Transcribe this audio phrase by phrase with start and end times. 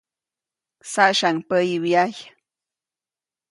[0.91, 2.21] Saʼsyaʼuŋ päyi wyajy.